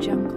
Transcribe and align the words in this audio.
Jungle. 0.00 0.32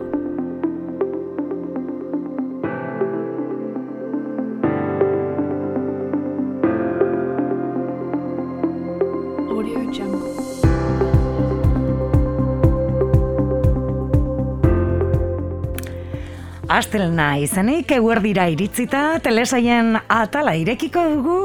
Audio 9.49 9.79
Jungle. 9.95 10.33
Astelna 16.67 17.37
izenik 17.39 17.91
eguerdira 17.95 18.49
iritzita, 18.51 19.21
telesaien 19.23 19.95
atala 20.09 20.57
irekiko 20.59 21.05
dugu, 21.07 21.37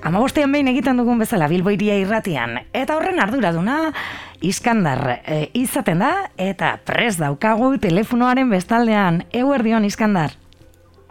amabostean 0.00 0.48
behin 0.54 0.72
egiten 0.72 0.96
dugun 0.96 1.20
bezala 1.20 1.50
bilboiria 1.50 1.98
irratian. 2.00 2.56
Eta 2.72 2.96
horren 2.96 3.20
arduraduna, 3.20 3.92
Iskandar 4.40 5.20
e, 5.26 5.50
izaten 5.54 6.00
da, 6.00 6.12
eta 6.40 6.74
pres 6.88 7.18
daukagu 7.20 7.74
telefonoaren 7.82 8.48
bestaldean. 8.50 9.24
Eguerdion, 9.36 9.84
Iskandar. 9.84 10.36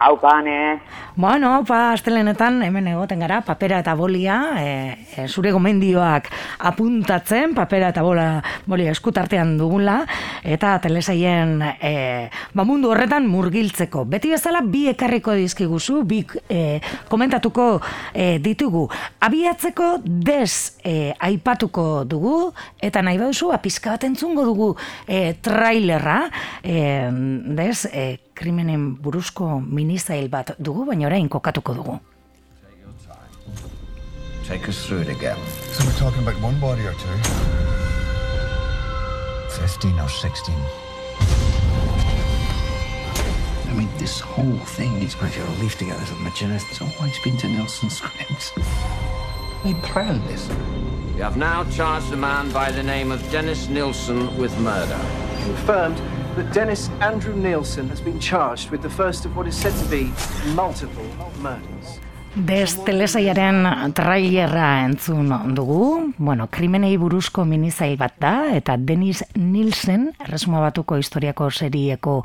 Haupane, 0.00 0.80
Bueno, 1.20 1.50
haupa, 1.52 1.90
astelenetan 1.92 2.62
hemen 2.62 2.86
egoten 2.88 3.20
gara, 3.20 3.42
papera 3.44 3.80
eta 3.82 3.92
bolia, 3.98 4.36
e, 4.56 4.68
e, 5.12 5.24
zure 5.28 5.50
gomendioak 5.52 6.30
apuntatzen, 6.70 7.52
papera 7.52 7.90
eta 7.92 8.00
bola, 8.06 8.28
bolia 8.64 8.94
eskutartean 8.94 9.56
dugula, 9.58 9.98
eta 10.46 10.70
telesaien 10.80 11.58
e, 11.76 11.92
ba 12.54 12.64
mundu 12.64 12.88
horretan 12.94 13.26
murgiltzeko. 13.28 14.06
Beti 14.08 14.30
bezala 14.32 14.62
bi 14.64 14.86
ekarriko 14.94 15.34
dizkiguzu, 15.36 15.98
bi 16.08 16.22
e, 16.48 16.78
komentatuko 17.10 17.68
e, 18.14 18.38
ditugu. 18.40 18.86
Abiatzeko 19.26 19.90
des 20.06 20.78
e, 20.80 21.12
aipatuko 21.18 22.06
dugu, 22.08 22.38
eta 22.80 23.04
nahi 23.04 23.20
bauzu, 23.20 23.52
apizka 23.52 23.98
bat 23.98 24.08
entzungo 24.08 24.48
dugu 24.48 24.72
e, 25.04 25.34
trailerra, 25.42 26.22
e, 26.64 26.80
des, 27.60 27.84
e, 27.92 28.08
krimenen 28.40 28.94
buruzko 29.04 29.58
minizail 29.90 30.28
bat 30.30 30.54
dugu, 30.58 30.86
baina 30.86 31.06
orain 31.06 31.28
kokatuko 31.28 31.74
dugu. 31.74 32.00
Take 34.46 34.68
us 34.68 34.86
through 34.86 35.02
it 35.02 35.08
again. 35.08 35.38
So 35.72 35.84
we're 35.84 35.98
talking 35.98 36.22
about 36.22 36.40
one 36.42 36.58
body 36.60 36.86
or 36.86 36.94
two? 36.94 37.16
15 39.58 40.00
or 40.00 40.08
16. 40.08 40.54
I 43.68 43.72
mean, 43.74 43.88
this 43.98 44.20
whole 44.20 44.58
thing 44.76 44.92
is 45.02 45.14
going 45.14 45.32
to 45.32 45.44
leave 45.60 45.76
together 45.76 46.04
from 46.04 46.24
McGinnis. 46.24 46.64
It's 46.70 46.80
always 46.80 47.18
been 47.24 47.36
to 47.38 47.48
Nelson's 47.48 47.98
scripts. 47.98 48.50
They 49.62 49.74
planned 49.74 50.22
this. 50.28 50.48
We 51.14 51.20
have 51.20 51.36
now 51.36 51.64
charged 51.70 52.12
a 52.12 52.16
man 52.16 52.50
by 52.50 52.72
the 52.72 52.82
name 52.82 53.12
of 53.12 53.20
Dennis 53.30 53.68
Nilsson 53.68 54.36
with 54.36 54.56
murder. 54.58 55.00
confirmed 55.44 55.98
that 56.36 56.52
Dennis 56.54 56.90
Andrew 57.00 57.34
Nielsen 57.34 57.88
has 57.88 58.00
been 58.00 58.18
charged 58.20 58.70
with 58.70 58.82
the 58.82 58.90
first 58.90 59.24
of 59.24 59.36
what 59.36 59.46
is 59.46 59.56
said 59.56 59.72
to 59.72 59.84
be 59.90 60.12
multiple 60.54 61.04
murders. 61.40 62.00
Des 62.30 62.76
telesaiaren 62.86 63.64
trailerra 63.94 64.84
entzun 64.84 65.32
dugu, 65.56 66.12
bueno, 66.18 66.46
krimenei 66.46 66.92
buruzko 67.00 67.42
minizail 67.44 67.96
bat 67.98 68.14
da, 68.22 68.34
eta 68.54 68.76
Denis 68.78 69.24
Nielsen, 69.34 70.12
erresuma 70.22 70.60
batuko 70.62 70.94
historiako 71.00 71.48
serieko 71.50 72.20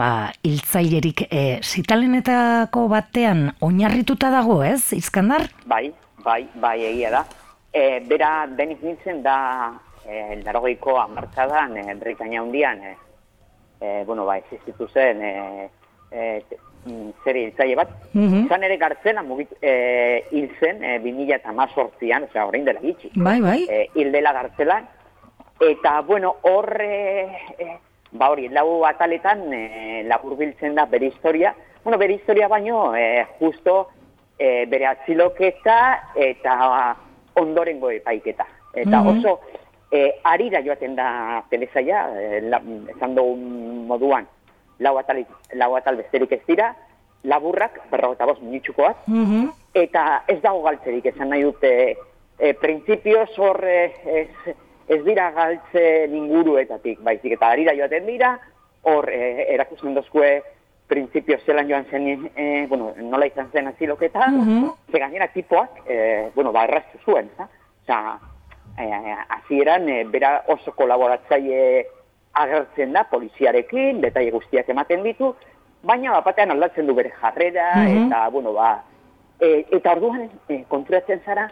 ba, 0.00 0.30
hiltzailerik 0.46 1.26
e, 1.28 1.42
zitalenetako 1.60 2.86
batean 2.88 3.50
oinarrituta 3.60 4.32
dago, 4.32 4.62
ez, 4.64 4.94
Iskandar? 4.96 5.50
bai, 5.66 5.92
bai, 6.24 6.46
bai 6.54 6.78
egia 6.94 7.12
da. 7.18 7.26
E, 7.68 8.00
bera, 8.08 8.48
Denis 8.48 8.80
Nielsen 8.80 9.20
da, 9.22 9.36
e, 10.08 10.40
larogeiko 10.40 10.96
amarkadan, 11.04 11.76
e, 11.84 11.94
Britania 12.00 12.40
hundian, 12.42 12.80
e, 12.80 12.96
e, 13.80 14.04
bueno, 14.06 14.24
ba, 14.26 14.36
existitu 14.38 14.86
zen, 14.88 15.22
e, 15.22 15.70
e, 16.10 16.44
mm, 16.84 17.10
zeri 17.24 17.44
hiltzaile 17.44 17.76
bat. 17.76 17.88
Mhm. 18.12 18.44
Izan 18.46 18.64
ere 18.64 18.76
gartzela 18.76 19.22
mugit, 19.22 19.52
e, 19.62 20.24
hil 20.30 20.50
zen, 20.60 20.82
e, 20.84 20.98
2000 21.00 21.34
eta 21.34 21.52
mazortzian, 21.52 22.24
osea, 22.24 22.46
orain 22.46 22.64
dela 22.64 22.80
gitxi. 22.80 23.10
Bai, 23.14 23.40
bai. 23.40 23.66
e, 23.68 23.88
hil 23.94 24.12
dela 24.12 24.32
gartzelan. 24.32 24.88
Eta, 25.60 26.00
bueno, 26.02 26.36
hor, 26.42 26.80
e, 26.80 27.24
e, 27.58 27.78
ba 28.12 28.30
hori, 28.30 28.48
lau 28.48 28.84
ataletan 28.86 29.52
e, 29.52 30.02
laburbiltzen 30.04 30.74
da 30.74 30.86
bere 30.86 31.06
historia. 31.06 31.54
Bueno, 31.84 31.98
bere 31.98 32.14
historia 32.14 32.48
baino, 32.48 32.94
e, 32.96 33.26
justo 33.38 33.88
e, 34.38 34.66
bere 34.66 34.86
atziloketa 34.86 36.10
eta 36.16 36.96
ondorengo 37.34 37.90
epaiketa. 37.90 38.46
Eta 38.74 39.00
Mhm. 39.02 39.18
oso, 39.18 39.40
e, 39.90 40.20
arira 40.24 40.60
joaten 40.62 40.94
da 40.96 41.42
telesaia, 41.50 42.06
e, 42.14 42.40
la, 42.42 42.60
esan 42.94 43.14
dugun 43.14 43.86
moduan, 43.86 44.26
lau 44.78 44.96
atal, 44.98 45.24
lau 45.54 45.74
atal 45.76 45.96
besterik 45.96 46.32
ez 46.32 46.42
dira, 46.46 46.74
laburrak, 47.24 47.80
berrogeta 47.90 48.26
bost 48.26 48.42
minutxukoak, 48.42 48.96
Mhm. 49.06 49.50
eta 49.74 50.22
ez 50.28 50.40
dago 50.42 50.62
galtzerik 50.62 51.06
esan 51.06 51.28
nahi 51.30 51.42
dute 51.42 51.96
e, 52.38 52.54
printzipioz 52.54 53.38
hor 53.38 53.64
e, 53.64 53.92
ez, 54.06 54.54
ez 54.88 55.04
dira 55.04 55.30
galtzen 55.30 56.14
inguruetatik, 56.16 57.00
baizik 57.04 57.32
eta 57.36 57.50
harira 57.50 57.74
joaten 57.76 58.06
dira, 58.06 58.38
hor 58.82 59.10
e, 59.12 59.44
erakusten 59.54 59.94
dozkue 59.94 60.42
printzipio 60.88 61.36
zelan 61.46 61.68
joan 61.68 61.84
zen, 61.90 62.30
e, 62.34 62.66
bueno, 62.66 62.94
nola 62.96 63.26
izan 63.26 63.50
zen 63.52 63.68
aziloketa, 63.68 64.26
Mhm. 64.30 64.70
ze 64.90 64.98
gainera 64.98 65.28
tipoak, 65.28 65.82
e, 65.86 66.30
bueno, 66.34 66.50
ba, 66.52 66.64
erraztu 66.64 66.98
zuen, 67.04 67.28
za? 67.36 67.46
Osa, 67.84 68.18
hasieran 69.28 69.88
e, 69.88 70.04
bera 70.04 70.42
oso 70.48 70.72
kolaboratzaile 70.72 71.86
agertzen 72.34 72.92
da 72.92 73.04
poliziarekin, 73.10 74.00
detaile 74.00 74.30
guztiak 74.30 74.68
ematen 74.68 75.02
ditu, 75.02 75.34
baina 75.82 76.12
bapatean 76.12 76.50
aldatzen 76.50 76.86
du 76.86 76.94
bere 76.94 77.10
jarrera, 77.20 77.74
Mhm. 77.76 78.06
eta, 78.06 78.28
bueno, 78.30 78.52
ba, 78.52 78.82
e, 79.40 79.66
eta 79.72 79.92
orduan 79.92 80.28
e, 80.48 80.64
konturatzen 80.68 81.20
zara, 81.24 81.50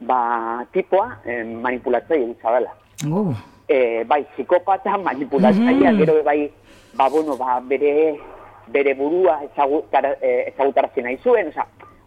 ba, 0.00 0.64
tipoa 0.72 1.18
e, 1.24 1.42
manipulatzaile 1.44 2.34
dela. 2.42 2.72
Uh, 3.06 3.34
E, 3.72 4.02
bai, 4.04 4.24
psikopata, 4.34 4.98
manipulatzailea, 4.98 5.92
Mhm. 5.92 5.98
gero 5.98 6.22
bai, 6.24 6.50
ba, 6.94 7.08
bueno, 7.08 7.36
ba, 7.36 7.60
bere, 7.62 8.18
bere 8.66 8.94
burua 8.94 9.40
ezagutara, 9.44 10.16
e, 10.20 10.48
ezagutarazi 10.48 11.02
nahi 11.02 11.16
zuen, 11.22 11.48
oza, 11.48 11.66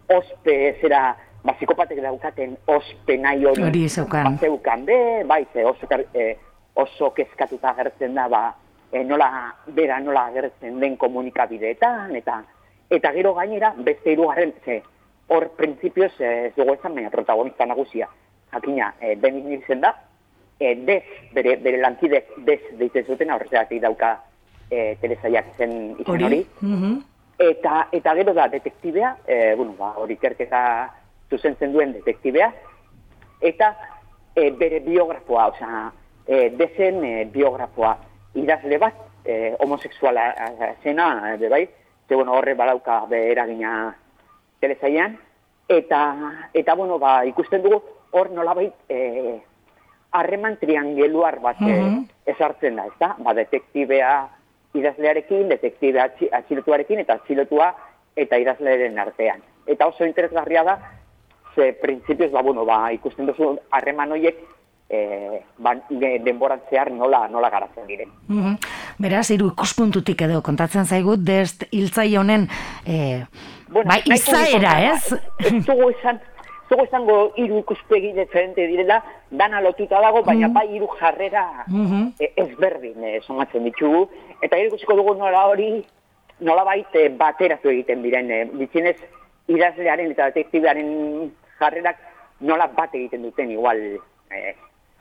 ospe 0.10 0.76
zera, 0.82 1.16
ba, 1.44 1.54
psikopatek 1.54 2.02
daukaten 2.02 2.58
ospe 2.68 3.18
nahi 3.18 3.46
hori, 3.46 3.64
Hori 3.64 3.90
zeukan. 3.90 4.24
ba, 4.24 4.38
zeukan 4.40 4.86
be, 4.86 5.24
bai, 5.28 5.46
ze 5.54 5.66
oso, 5.66 5.88
e, 6.14 6.38
oso 6.76 7.12
kezkatuta 7.14 7.70
agertzen 7.70 8.16
da, 8.16 8.28
ba, 8.30 8.56
e, 8.92 9.04
nola, 9.04 9.54
bera 9.68 10.00
nola 10.00 10.26
agertzen 10.32 10.80
den 10.80 10.98
komunikabideetan, 10.98 12.16
eta 12.16 12.44
eta 12.94 13.12
gero 13.12 13.34
gainera, 13.34 13.74
beste 13.78 14.12
hirugarren, 14.12 14.54
ze, 14.66 14.82
hor 15.28 15.50
printzipioz 15.58 16.14
e, 16.22 16.32
ez 16.48 16.56
dugu 16.56 16.74
esan, 16.76 16.96
baina 16.96 17.10
protagonista 17.10 17.66
nagusia, 17.66 18.08
jakina, 18.54 18.94
e, 19.02 19.16
Denis 19.16 19.46
Nielsen 19.46 19.82
da, 19.82 19.96
e, 20.60 20.76
dez, 20.76 21.04
bere, 21.34 21.58
bere 21.58 21.80
lankidez 21.82 22.24
dez 22.46 22.62
deitzen 22.78 23.06
zuten, 23.06 23.32
aurrezatik 23.34 23.82
dauka 23.82 24.16
e, 24.70 24.96
telesaiak 25.02 25.56
zen 25.58 25.74
izan 26.00 26.14
hori. 26.14 26.24
hori? 26.24 26.46
Mhm. 26.62 27.00
Eta, 27.44 27.88
eta 27.92 28.14
gero 28.16 28.34
da 28.34 28.48
detektibea, 28.48 29.18
e, 29.26 29.56
bueno, 29.58 29.74
ba, 29.78 29.94
hori 29.98 30.14
ikerketa 30.14 30.62
zuzentzen 31.34 31.74
duen 31.74 31.94
detektibea, 31.98 32.52
eta 33.42 33.74
e, 34.36 34.52
bere 34.52 34.80
biografoa, 34.86 35.48
osea, 35.54 35.84
e, 36.28 36.50
dezen 36.60 37.02
e, 37.04 37.14
biografoa 37.34 37.96
idazle 38.40 38.78
bat, 38.82 38.94
e, 39.26 39.56
homosexuala 39.60 40.28
zena, 40.84 41.08
e, 41.34 41.50
bai, 41.50 41.66
ze, 42.08 42.16
bueno, 42.16 42.34
horre 42.38 42.54
badauka 42.60 43.06
be 43.10 43.32
eragina 43.32 43.96
telesaian, 44.60 45.18
eta, 45.68 46.02
eta 46.54 46.76
bueno, 46.76 47.00
ba, 47.00 47.24
ikusten 47.26 47.64
dugu, 47.64 47.82
hor 48.12 48.30
nolabait, 48.32 48.74
e, 48.90 49.40
harreman 50.14 50.58
triangeluar 50.62 51.40
bat 51.42 51.62
e, 51.62 51.74
Mhm. 51.74 52.04
ezartzen 52.30 52.76
da, 52.78 52.86
ezta? 52.86 53.16
Ba, 53.18 53.34
detektibea 53.34 54.12
idazlearekin, 54.74 55.48
detektibea 55.50 56.06
atxi- 56.10 56.30
atxilotuarekin 56.32 57.00
eta 57.02 57.14
atxilotua 57.20 57.72
eta 58.16 58.38
idazlearen 58.38 59.00
artean. 59.00 59.42
Eta 59.66 59.88
oso 59.88 60.06
interesgarria 60.06 60.64
da, 60.64 60.76
ze 61.56 61.74
printzipioz, 61.82 62.32
ba, 62.32 62.42
bueno, 62.42 62.66
ba, 62.66 62.92
ikusten 62.94 63.26
duzu 63.26 63.58
harreman 63.72 64.12
horiek 64.12 64.36
e, 64.90 65.42
ba, 65.58 65.76
de- 65.90 66.20
denboran 66.24 66.62
zehar 66.70 66.92
nola, 66.92 67.28
nola 67.28 67.50
garatzen 67.50 67.88
diren. 67.88 68.10
Mhm. 68.28 68.58
Beraz, 69.00 69.30
hiru 69.32 69.48
ikuspuntutik 69.54 70.22
edo 70.22 70.42
kontatzen 70.46 70.86
zaigut, 70.86 71.20
dest 71.26 71.64
hiltzai 71.72 72.16
honen 72.18 72.48
e, 72.86 73.24
Bueno, 73.70 73.88
nahiko 73.90 74.14
izaera, 74.14 74.74
ez? 74.94 75.14
Ez 75.40 75.66
dugu 75.66 75.90
esan, 75.90 76.20
ez 76.20 76.70
dugu 76.70 76.84
esango 76.86 77.16
hiru 77.38 77.58
ikuspegi 77.64 78.12
diferente 78.14 78.68
direla, 78.68 79.00
dana 79.32 79.62
lotuta 79.62 80.00
dago, 80.02 80.22
baina 80.24 80.48
bai 80.48 80.68
hiru 80.76 80.88
jarrera 81.00 81.48
Mhm. 81.68 82.14
e, 82.20 82.32
ezberdin 82.36 83.04
e, 83.04 83.20
somatzen 83.26 83.64
ditugu, 83.64 84.08
eta 84.42 84.58
ikusiko 84.58 84.96
dugu 84.96 85.16
nola 85.16 85.48
hori, 85.48 85.84
nola 86.40 86.64
baita 86.64 87.00
bateratu 87.18 87.70
egiten 87.70 88.02
diren, 88.04 88.30
e, 88.32 88.46
bitzinez 88.46 88.98
idazlearen 89.48 90.12
eta 90.12 90.26
detektibearen 90.32 91.32
jarrerak 91.60 91.98
nola 92.40 92.68
bat 92.68 92.94
egiten 92.96 93.22
duten 93.24 93.52
igual 93.52 93.78
e, 94.32 94.56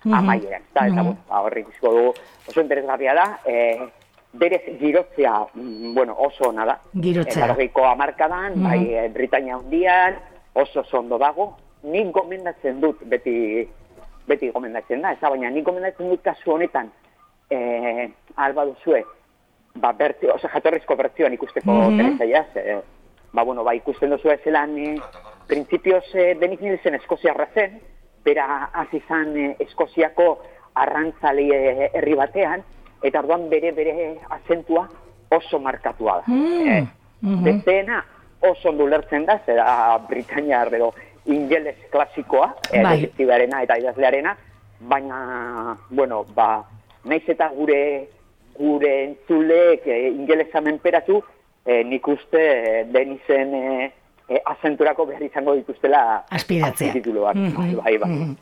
Mhm. 0.04 0.14
amaieran. 0.14 0.62
Eta, 0.70 0.86
eta 0.86 1.02
Mhm. 1.02 1.04
bueno, 1.04 1.18
ba, 1.28 1.40
horri 1.42 1.62
dugu 1.62 2.12
oso 2.48 2.60
interesgarria 2.60 3.14
da, 3.14 3.40
e, 3.46 3.78
berez 4.32 4.62
girotzea, 4.80 5.46
mm, 5.54 5.94
bueno, 5.94 6.14
oso 6.18 6.48
ona 6.48 6.64
da. 6.64 6.80
Girotzea. 7.00 7.46
Largeiko 7.46 7.84
amarkadan, 7.86 8.54
Mhm. 8.56 8.62
bai, 8.64 8.94
eh, 8.94 9.08
Britania 9.14 9.56
hundian, 9.58 10.16
oso 10.54 10.80
oso 10.80 10.98
ondo 10.98 11.18
dago. 11.18 11.56
Nik 11.82 12.10
gomendatzen 12.12 12.80
dut, 12.80 12.98
beti, 13.04 13.68
beti 14.26 14.50
gomendatzen 14.50 15.02
da, 15.02 15.12
ez 15.12 15.20
da, 15.20 15.28
baina 15.28 15.50
nik 15.50 15.64
gomendatzen 15.64 16.08
dut 16.08 16.22
kasu 16.22 16.52
honetan, 16.52 16.90
eh, 17.50 18.10
alba 18.36 18.64
duzue, 18.64 19.04
ba, 19.74 19.92
bertio, 19.92 20.34
oza, 20.34 20.48
jatorrizko 20.48 20.96
bertzioan 20.96 21.32
ikusteko 21.32 21.70
mm 21.70 21.98
-hmm. 21.98 22.82
Ba, 23.32 23.42
bueno, 23.42 23.64
ba, 23.64 23.74
ikusten 23.74 24.10
duzu 24.10 24.30
zelan, 24.44 24.76
eh, 24.78 25.00
prinsipioz, 25.46 26.04
eh, 26.14 26.34
Benik 26.38 26.60
Nielsen 26.60 26.94
eskoziarra 26.94 27.48
zen, 27.54 27.80
bera 28.24 28.70
hasi 28.72 29.02
zan 29.08 29.36
eh, 29.36 29.56
eskoziako 29.58 30.42
arrantzale 30.74 31.90
herri 31.92 32.14
batean, 32.14 32.62
eta 33.02 33.20
orduan 33.20 33.48
bere 33.50 33.72
bere 33.72 34.18
azentua 34.30 34.88
oso 35.30 35.58
markatua 35.58 36.20
da. 36.20 36.24
Mm, 36.26 36.68
Eh, 36.68 36.86
mhm. 37.22 37.44
Besteena 37.44 38.04
oso 38.40 38.68
ondo 38.70 38.84
ulertzen 38.84 39.24
da, 39.26 39.38
zera 39.46 39.98
Britaniar 40.08 40.72
edo 40.74 40.92
ingeles 41.26 41.76
klasikoa, 41.90 42.54
Bai. 42.82 43.10
eta 43.62 43.76
idazlearena, 43.78 44.36
baina, 44.80 45.76
bueno, 45.90 46.24
ba, 46.34 46.64
naiz 47.04 47.22
eta 47.28 47.48
gure 47.48 48.08
gure 48.58 49.04
entzuleek 49.04 49.86
eh, 49.86 50.08
ingelesa 50.08 50.60
menperatu, 50.60 51.22
eh, 51.66 51.82
nik 51.84 52.06
uste 52.08 52.40
eh, 52.80 52.86
Denisen 52.92 53.54
eh, 53.54 53.92
eh, 54.28 54.40
azenturako 54.44 55.06
behar 55.06 55.22
izango 55.22 55.54
dituztela 55.54 56.24
Aspidatzea. 56.30 56.88
azpitituluak. 56.88 57.36
Bai, 57.56 57.74
bai, 57.74 57.96
bai. 57.98 58.10
Mhm. 58.10 58.36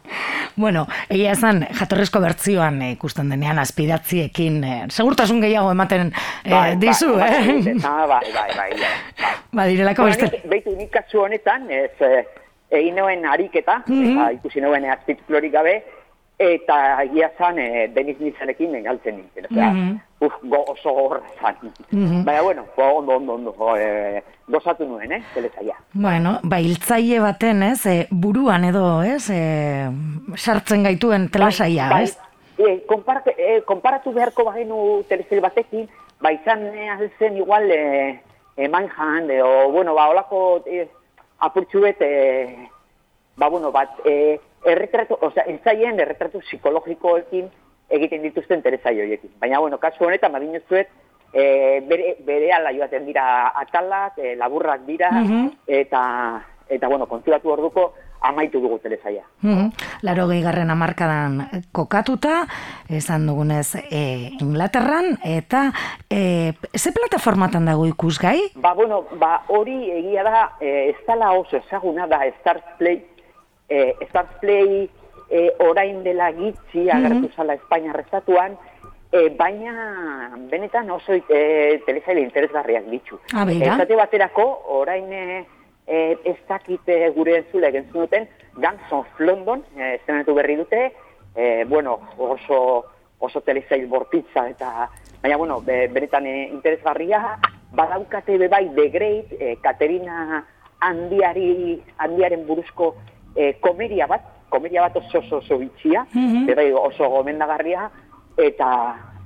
Bueno, 0.56 0.86
egia 1.08 1.32
esan, 1.32 1.62
jatorrizko 1.78 2.20
bertzioan 2.20 2.80
ikusten 2.82 3.28
denean 3.30 3.58
aspidatziekin, 3.62 4.64
eh, 4.64 4.82
segurtasun 4.90 5.40
gehiago 5.40 5.70
ematen 5.70 6.12
eh, 6.44 6.50
Bai, 6.50 6.76
dizu, 6.76 7.14
bai, 7.16 7.30
eh? 7.30 7.62
bai, 7.64 8.06
bai, 8.08 8.32
bai, 8.34 8.50
bai, 8.56 8.70
bai. 8.80 9.32
Ba, 9.52 9.64
direlako 9.66 10.04
beste... 10.10 10.28
nik, 10.32 10.44
behitu, 10.50 10.76
nik 10.76 10.90
kasu 10.94 11.22
honetan, 11.24 11.70
ez, 11.70 11.90
egin 12.70 12.94
nuen 12.96 13.24
ariketa, 13.26 13.80
Mhm. 13.86 14.12
eta 14.12 14.30
ikusi 14.32 14.60
nuen 14.60 14.84
azpititulorik 14.90 15.52
gabe, 15.52 15.82
eta 16.40 17.02
egia 17.04 17.28
zan, 17.36 17.58
eh, 17.58 17.88
Denis 17.92 18.18
Nizanekin 18.18 18.82
galtzen 18.82 19.16
nintzen. 19.18 19.44
Osea, 19.50 19.70
Mhm. 19.70 19.98
uf, 20.20 20.32
go, 20.42 20.64
oso 20.72 20.90
gorra 20.90 21.20
zan. 21.40 21.56
Mhm. 21.90 22.24
Baina, 22.24 22.42
bueno, 22.42 22.64
go, 22.76 22.84
ondo, 22.96 23.12
ondo, 23.16 23.34
ondo, 23.34 23.76
eh, 23.76 24.22
gozatu 24.48 24.86
nuen, 24.86 25.12
eh, 25.12 25.22
telesaia. 25.34 25.76
Bueno, 25.92 26.38
ba, 26.42 26.58
hiltzaile 26.60 27.20
baten, 27.20 27.62
ez, 27.62 27.84
eh, 27.86 28.06
buruan 28.10 28.64
edo, 28.64 29.02
ez, 29.02 29.28
eh, 29.30 29.90
sartzen 30.36 30.82
gaituen 30.82 31.28
telesaia, 31.30 31.90
bai, 31.90 32.04
ez? 32.04 32.18
E, 32.58 32.84
konparate, 32.86 33.34
e, 33.38 33.60
konparatu 33.62 34.12
beharko 34.12 34.44
bagenu 34.44 35.02
telesail 35.08 35.40
batekin, 35.40 35.88
ba 36.20 36.32
izan 36.32 36.66
eh, 36.74 37.10
zen 37.18 37.36
igual 37.36 37.70
e, 37.70 38.20
e, 38.56 38.68
manjan, 38.68 39.28
o, 39.44 39.70
bueno, 39.72 39.94
ba, 39.94 40.08
olako 40.08 40.62
e, 40.66 40.88
apurtxu 41.38 41.80
bet, 41.80 42.00
e, 42.00 42.68
ba, 43.36 43.48
bueno, 43.48 43.70
bat, 43.72 43.90
e, 44.04 44.40
erretratu, 44.64 45.16
osea, 45.20 45.44
entzaien 45.46 46.00
erretratu 46.00 46.40
psikologikoekin 46.40 47.48
egiten 47.90 48.22
dituzten 48.22 48.62
telesail 48.62 49.00
horiekin. 49.00 49.30
Baina, 49.40 49.58
bueno, 49.60 49.78
kasu 49.78 50.04
honetan, 50.04 50.32
badin 50.32 50.60
zuet, 50.68 50.88
e, 51.32 51.80
bere, 51.88 52.16
bere 52.26 52.52
ala 52.52 52.72
joaten 52.72 53.06
dira 53.06 53.48
atalak, 53.48 54.18
e, 54.18 54.36
laburrak 54.36 54.86
dira, 54.86 55.10
Mhm. 55.10 55.50
eta, 55.66 56.44
eta, 56.68 56.88
bueno, 56.88 57.06
konturatu 57.06 57.50
orduko, 57.50 57.94
amaitu 58.20 58.60
dugu 58.60 58.78
telesaia. 58.78 59.22
Mhm. 59.40 59.70
Laro 60.02 60.28
gehigarren 60.28 60.70
amarkadan 60.70 61.48
kokatuta, 61.72 62.46
esan 62.88 63.26
dugunez 63.26 63.74
e, 63.90 64.30
Inglaterran, 64.40 65.18
eta 65.24 65.72
e, 66.10 66.52
ze 66.76 66.92
plataformatan 66.92 67.64
dago 67.64 67.86
ikusgai? 67.86 68.52
Ba, 68.56 68.74
bueno, 68.74 69.06
ba, 69.18 69.42
hori 69.48 69.90
egia 69.90 70.22
da, 70.22 70.52
eh, 70.60 70.90
ez 70.90 71.06
dala 71.06 71.32
oso 71.32 71.56
ezaguna 71.56 72.06
da 72.06 72.20
Stars 72.40 72.62
Play, 72.78 73.06
eh, 73.70 73.94
Stars 74.10 74.34
Play 74.40 74.90
eh, 75.30 75.54
orain 75.62 76.02
dela 76.02 76.32
gitxi 76.34 76.90
agertu 76.90 77.30
zala 77.36 77.54
Espainia 77.54 77.94
restatuan, 77.94 78.58
eh, 79.12 79.30
baina 79.38 80.36
benetan 80.50 80.90
oso 80.90 81.14
eh, 81.14 81.80
telesaile 81.86 82.20
interesgarriak 82.26 82.90
ditu. 82.90 83.18
Ah, 83.32 83.46
begira. 83.46 83.76
Esate 83.78 83.96
baterako, 83.96 84.46
orain 84.80 85.12
eh, 85.12 85.44
eh, 85.86 86.18
ez 86.24 86.38
dakit 86.48 86.88
eh, 86.88 87.10
gure 87.14 87.38
entzule 87.38 87.70
entzun 87.70 88.06
duten, 88.06 88.28
Gangs 88.58 88.92
of 88.92 89.06
London, 89.18 89.62
eh, 89.78 89.94
estrenatu 90.00 90.34
berri 90.34 90.56
dute, 90.56 90.92
eh, 91.34 91.64
bueno, 91.66 92.00
oso, 92.18 92.84
oso 93.18 93.40
telesail 93.46 93.86
bortitza 93.86 94.48
eta, 94.50 94.90
baina, 95.22 95.36
bueno, 95.36 95.60
be, 95.60 95.86
benetan 95.88 96.26
eh, 96.26 96.48
interesgarria, 96.50 97.38
badaukate 97.70 98.36
be 98.38 98.48
bai 98.48 98.68
The 98.74 98.88
Great, 98.90 99.32
eh, 99.38 99.56
Katerina 99.62 100.44
handiari, 100.80 101.78
handiaren 101.98 102.46
buruzko 102.46 102.96
eh, 103.36 103.56
komedia 103.60 104.06
bat, 104.06 104.22
komedia 104.48 104.82
bat 104.82 104.96
oso 104.96 105.18
oso, 105.18 105.38
oso 105.38 105.58
bitxia, 105.58 106.06
be 106.46 106.54
bai 106.54 106.70
oso 106.72 107.08
gomendagarria, 107.08 107.90
eta, 108.36 108.70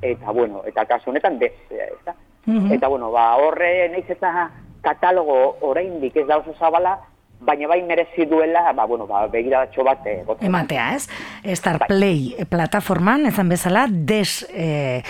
eta 0.03 0.31
bueno, 0.33 0.63
eta 0.67 0.85
kasu 0.85 1.11
honetan 1.11 1.39
bez, 1.39 1.53
eh, 1.71 1.89
ez 1.93 2.05
da? 2.05 2.15
Mhm. 2.47 2.73
Eta, 2.73 2.89
bueno, 2.89 3.11
ba, 3.11 3.35
horre 3.37 3.89
naiz 3.89 4.09
eta 4.11 4.51
katalogo 4.85 5.57
oraindik 5.65 6.17
ez 6.17 6.27
da 6.29 6.39
oso 6.39 6.53
zabala, 6.59 6.99
baina 7.45 7.69
bai 7.69 7.83
merezi 7.83 8.27
duela, 8.29 8.73
ba, 8.73 8.87
bueno, 8.87 9.07
ba, 9.07 9.27
begiradatxo 9.33 9.85
bat 9.85 10.07
eh, 10.07 10.23
botatzea. 10.27 10.49
Ematea, 10.49 10.87
ez? 10.97 11.09
Star 11.59 11.87
Play 11.87 12.47
plataforman, 12.51 13.27
ezan 13.27 13.49
bezala, 13.53 13.87
des 13.89 14.45
e, 14.53 15.03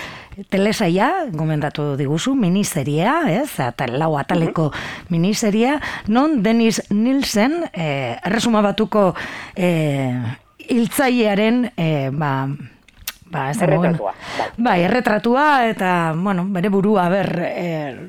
telesaia, 0.49 1.27
gomendatu 1.31 1.95
diguzu, 1.99 2.35
miniseria, 2.35 3.17
ez? 3.31 3.49
Eta 3.63 3.87
lau 3.91 4.15
ataleko 4.19 4.71
miniseria, 5.09 5.79
non 6.07 6.41
Dennis 6.43 6.81
Nielsen, 6.89 7.63
e, 7.73 8.17
erresuma 8.23 8.63
batuko 8.65 9.13
e, 9.55 9.69
hiltzailearen, 10.67 11.69
e, 11.77 11.89
ba, 12.11 12.33
ba, 13.35 13.49
ez 13.51 13.59
Erretratua, 13.61 14.13
bai. 14.15 14.47
Bai, 14.65 14.77
erretratua 14.87 15.45
eta, 15.69 15.91
bueno, 16.15 16.45
bere 16.55 16.71
burua, 16.73 17.07
ber, 17.11 17.29
e, 17.45 17.65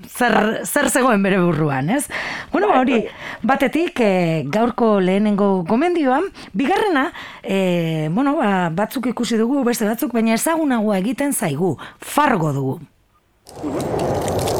zer, 0.06 0.36
zer 0.64 0.90
zegoen 0.90 1.22
bere 1.26 1.40
buruan, 1.42 1.90
ez? 1.90 2.06
Bueno, 2.52 2.70
ba, 2.72 2.80
hori, 2.80 3.02
batetik, 3.42 4.00
e, 4.00 4.44
gaurko 4.52 4.96
lehenengo 5.00 5.50
gomendioan, 5.68 6.30
bigarrena, 6.54 7.08
e, 7.42 8.08
bueno, 8.12 8.36
ba, 8.40 8.68
batzuk 8.70 9.10
ikusi 9.12 9.40
dugu, 9.40 9.64
beste 9.66 9.88
batzuk, 9.88 10.14
baina 10.16 10.36
ezagunagoa 10.38 11.00
egiten 11.02 11.34
zaigu, 11.34 11.76
fargo 12.00 12.52
dugu. 12.56 12.78
Oh, 13.56 14.55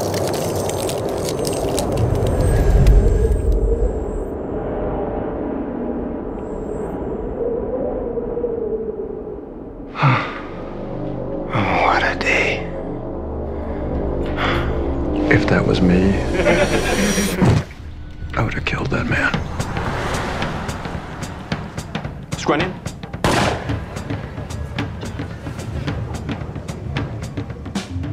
If 15.36 15.46
that 15.48 15.66
was 15.66 15.82
me, 15.82 16.14
I 18.38 18.42
would 18.42 18.54
have 18.54 18.64
killed 18.64 18.86
that 18.86 19.04
man. 19.06 19.32
Scrunion? 22.30 22.72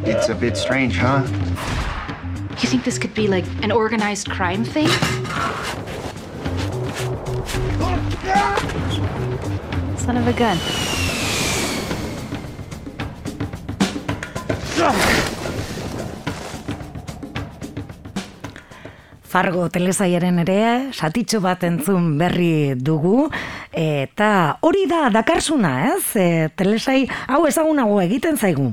It's 0.06 0.28
a 0.28 0.36
bit 0.36 0.58
strange, 0.58 0.98
huh? 0.98 1.24
You 2.62 2.68
think 2.68 2.84
this 2.84 2.98
could 2.98 3.14
be 3.14 3.30
like 3.30 3.46
an 3.64 3.72
organized 3.72 4.30
crime 4.30 4.66
thing? 4.66 4.90
Son 9.98 10.18
of 10.18 10.28
a 10.28 10.34
gun. 10.34 10.60
Fargo 19.34 19.64
telesaiaren 19.74 20.44
ere 20.44 20.58
satitxo 20.94 21.40
bat 21.42 21.64
entzun 21.66 22.12
berri 22.20 22.76
dugu 22.78 23.24
eta 23.74 24.28
hori 24.62 24.84
da 24.86 25.08
dakarsuna, 25.10 25.72
ez? 25.96 26.04
E, 26.14 26.26
telesai 26.54 27.00
hau 27.34 27.40
ezagunago 27.50 27.98
egiten 28.04 28.38
zaigu. 28.38 28.68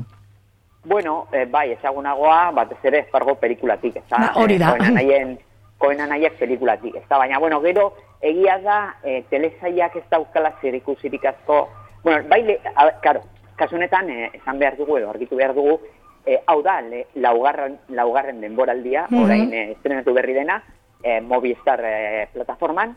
Bueno, 0.85 1.29
eh, 1.33 1.47
bai, 1.49 1.71
ezagunagoa, 1.73 2.51
batez 2.57 2.79
ere 2.91 3.07
fargo 3.13 3.35
pelikulatik, 3.41 3.97
ez 3.97 4.05
Ba, 4.11 4.33
hori 4.43 4.59
da. 4.61 4.75
Koen 4.75 4.85
anaien, 4.91 5.33
koen 5.81 6.01
anaiak 6.01 6.37
pelikulatik, 6.37 6.97
ez 6.97 7.05
da, 7.09 7.17
baina, 7.21 7.39
bueno, 7.39 7.61
gero, 7.65 7.95
egia 8.21 8.59
da, 8.65 8.79
eh, 9.05 9.23
telesaiak 9.31 9.97
ez 9.97 10.05
daukala 10.11 10.53
zer 10.61 10.77
ikusirik 10.77 11.25
asko, 11.25 11.69
bueno, 12.05 12.25
bai, 12.29 12.43
le, 12.45 12.59
a, 12.75 12.91
karo, 13.01 13.25
kasu 13.57 13.77
honetan, 13.77 14.09
eh, 14.11 14.31
esan 14.41 14.59
behar 14.59 14.77
dugu, 14.77 14.99
edo 14.99 15.11
argitu 15.11 15.37
behar 15.37 15.55
dugu, 15.55 15.81
eh, 16.27 16.43
hau 16.47 16.63
da, 16.63 16.81
le, 16.81 17.07
laugarren, 17.15 17.79
laugarren 17.89 18.41
denboraldia, 18.41 19.07
Mhm. 19.11 19.23
orain 19.25 19.53
eh, 19.53 19.71
estrenatu 19.73 20.13
berri 20.15 20.35
dena, 20.35 20.63
eh, 21.03 21.21
Movistar 21.21 21.81
eh, 21.85 22.29
plataforman, 22.33 22.97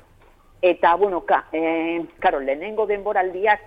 eta, 0.62 0.96
bueno, 0.96 1.22
ka, 1.26 1.46
eh, 1.52 2.04
karo, 2.20 2.40
lehenengo 2.40 2.86
denboraldiak, 2.86 3.62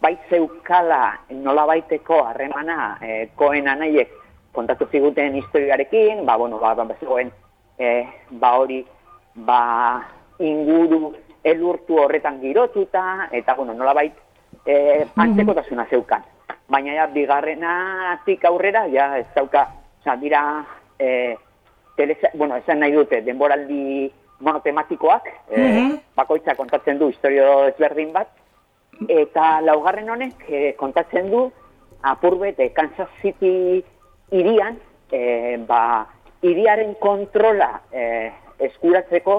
bai 0.00 0.18
zeukala 0.28 1.20
nola 1.30 1.64
baiteko 1.66 2.24
harremana 2.24 2.98
eh, 3.00 3.30
koen 3.36 3.68
anaiek 3.68 4.10
kontatu 4.52 4.86
ziguten 4.90 5.34
historiarekin, 5.36 6.26
ba, 6.26 6.36
bueno, 6.36 6.58
ba, 6.58 6.74
ba, 6.74 6.94
zegoen, 7.00 7.30
e, 7.78 8.06
ba, 8.30 8.56
hori, 8.58 8.84
ba, 9.34 10.02
inguru 10.38 11.14
elurtu 11.42 11.96
horretan 11.98 12.40
girotuta, 12.40 13.28
eta, 13.32 13.54
bueno, 13.54 13.72
nolabait, 13.74 14.12
e, 14.66 15.06
antzekotasuna 15.16 15.86
zeukan. 15.88 16.22
Baina, 16.72 16.94
ja, 16.96 17.06
bigarrenatik 17.12 18.44
aurrera, 18.48 18.86
ja, 18.88 19.10
ez 19.20 19.26
dauka, 19.34 19.66
oza, 20.00 20.16
dira, 20.16 20.40
e, 20.96 21.36
telesa, 21.98 22.30
bueno, 22.32 22.56
esan 22.56 22.80
nahi 22.80 22.94
dute, 22.96 23.20
denboraldi 23.26 24.08
monotematikoak, 24.40 25.28
e, 25.52 25.66
bakoitza 26.16 26.54
kontatzen 26.56 26.96
du 26.98 27.10
historio 27.12 27.66
ezberdin 27.68 28.14
bat, 28.14 28.30
eta 29.04 29.58
laugarren 29.60 30.08
honek 30.14 30.46
e, 30.48 30.62
kontatzen 30.80 31.28
du 31.32 31.42
apurbet 32.08 32.58
e, 32.60 32.70
Kansas 32.72 33.10
City 33.20 33.82
irian, 34.32 34.80
e, 35.12 35.58
ba, 35.68 36.06
iriaren 36.40 36.96
kontrola 37.02 37.68
e, 37.92 38.30
eskuratzeko 38.70 39.36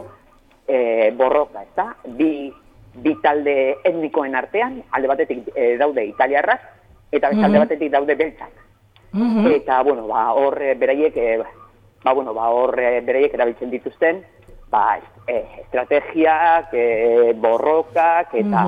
e, 0.67 1.09
borroka, 1.17 1.65
ezta? 1.65 1.89
Bi, 2.19 2.51
bi 3.01 3.17
talde 3.25 3.57
etnikoen 3.81 4.37
artean, 4.37 4.83
alde 4.93 5.11
batetik 5.15 5.49
e, 5.55 5.73
daude 5.81 6.05
italiarrak, 6.13 6.69
eta 7.13 7.29
beste 7.29 7.45
alde 7.45 7.61
batetik 7.63 7.91
daude 7.93 8.15
beltzak. 8.17 8.61
Eta, 9.53 9.81
bueno, 9.85 10.07
ba, 10.09 10.31
hor 10.33 10.57
e, 10.61 10.73
beraiek, 10.73 11.17
e, 11.17 11.37
ba, 12.03 12.13
bueno, 12.13 12.33
ba, 12.33 12.49
hor 12.49 12.73
e, 12.81 13.01
beraiek 13.05 13.35
erabiltzen 13.37 13.69
dituzten, 13.69 14.23
ba, 14.73 14.97
e, 15.27 15.37
estrategiak, 15.61 16.73
e, 16.73 17.33
borrokak, 17.37 18.33
eta, 18.41 18.63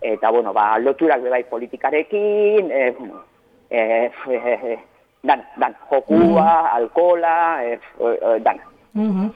eta, 0.00 0.30
bueno, 0.32 0.54
ba, 0.56 0.78
loturak 0.80 1.20
bebai 1.20 1.44
politikarekin, 1.50 2.72
e, 2.72 2.90
bueno, 2.98 3.20
e, 3.68 4.08
e, 4.32 4.78
dan, 5.22 5.44
dan, 5.60 5.76
jokua, 5.90 6.72
alkola, 6.72 7.36
e, 7.64 7.76
e, 7.76 8.40
dan. 8.40 8.64
Mhm. 8.96 9.28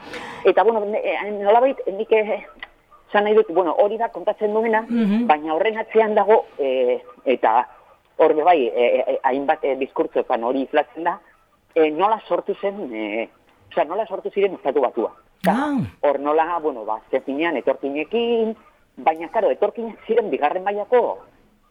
Eta, 0.45 0.63
bueno, 0.65 0.83
eh, 0.97 1.31
nolabait, 1.37 1.77
nik 1.93 2.13
eh, 2.13 2.41
esan 3.11 3.25
nahi 3.25 3.35
dut, 3.37 3.51
bueno, 3.53 3.75
hori 3.77 3.99
da 4.01 4.09
kontatzen 4.09 4.55
duena, 4.55 4.87
baina 5.29 5.53
horren 5.53 5.77
atzean 5.83 6.15
dago, 6.15 6.47
eh, 6.57 7.03
eta 7.29 7.69
hor 8.21 8.35
bai, 8.45 8.69
eh, 8.69 9.05
eh, 9.07 9.19
hainbat 9.25 9.65
eh, 9.65 9.77
diskurtzoetan 9.81 10.45
hori 10.45 10.61
inflatzen 10.67 11.07
da, 11.09 11.17
eh, 11.75 11.91
nola 11.91 12.21
sortu 12.29 12.55
zen, 12.61 12.83
eh, 12.93 13.29
osea, 13.71 13.87
nola 13.89 14.05
sortu 14.07 14.31
ziren 14.31 14.55
estatu 14.59 14.83
batua. 14.85 15.15
Ah, 15.49 15.79
Hor 16.05 16.19
nola, 16.21 16.59
bueno, 16.61 16.85
ba, 16.85 16.99
azken 17.00 17.23
finean 17.25 17.57
etorkinekin, 17.57 18.53
baina, 18.97 19.31
karo, 19.33 19.49
etorkinek 19.50 20.05
ziren 20.07 20.29
bigarren 20.29 20.67
mailako 20.67 21.19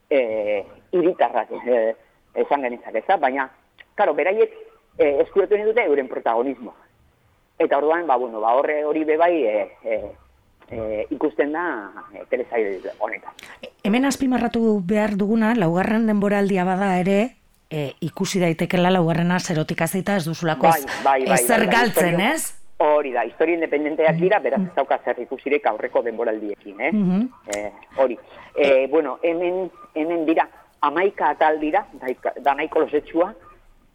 eh, 0.10 0.65
iritarrak, 0.91 1.51
eh, 1.68 1.94
esan 2.34 2.65
genizak, 2.65 2.96
ez 2.96 3.06
da? 3.06 3.18
Baina, 3.22 3.46
karo, 3.94 4.15
beraiek 4.18 4.56
eh, 4.98 5.20
eskuratu 5.22 5.60
dute 5.68 5.86
euren 5.86 6.10
protagonismo. 6.10 6.74
Eta 7.60 7.77
orduan, 7.77 8.08
ba, 8.08 8.18
bueno, 8.18 8.41
ba, 8.41 8.56
horre 8.58 8.82
hori 8.88 9.03
bebai 9.06 9.36
e, 9.44 9.56
e, 9.84 10.01
e, 10.72 11.06
ikusten 11.10 11.52
da 11.52 11.92
e, 12.14 12.24
telesail 12.30 12.82
honetan. 13.00 13.32
hemen 13.84 14.06
azpimarratu 14.06 14.82
behar 14.86 15.16
duguna, 15.18 15.54
laugarren 15.56 16.06
denboraldia 16.08 16.64
bada 16.66 17.00
ere, 17.00 17.36
e, 17.70 17.94
ikusi 18.02 18.40
daitekela 18.40 18.90
laugarrena 18.92 19.40
zerotik 19.40 19.82
azita 19.82 20.16
ez 20.18 20.26
duzulako 20.26 20.68
ez, 20.68 20.86
ezer 21.40 21.66
galtzen, 21.68 22.16
historia- 22.20 22.34
ez? 22.34 22.56
Hori 22.82 23.12
da, 23.12 23.26
historia 23.26 23.56
independenteak 23.56 24.16
dira, 24.16 24.40
beraz 24.40 24.62
ez 24.62 24.74
dauka 24.76 24.98
zer 25.04 25.18
ikusirek 25.20 25.66
aurreko 25.68 26.02
denboraldiekin, 26.02 26.80
eh? 26.80 26.92
Mhm. 26.94 27.26
Eh, 27.54 27.72
hori. 27.98 28.18
Eh, 28.56 28.88
bueno, 28.90 29.18
hemen, 29.22 29.70
hemen 29.96 30.26
dira, 30.26 30.48
amaika 30.82 31.30
atal 31.32 31.60
dira, 31.60 31.86
daika- 32.00 32.34
da 32.40 32.54
nahiko 32.56 32.80
losetsua, 32.80 33.34